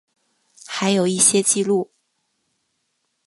[0.65, 1.91] 还有一些记录